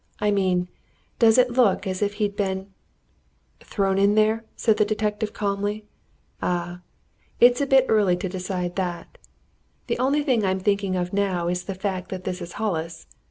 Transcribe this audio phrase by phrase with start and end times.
[0.19, 0.67] I mean,
[1.19, 2.73] does it look as if he'd been"
[3.69, 5.85] "Thrown in there?" said the detective calmly.
[6.41, 6.81] "Ah!
[7.39, 9.19] it's a bit early to decide that.
[9.85, 13.05] The only thing I'm thinking of now is the fact that this is Hollis!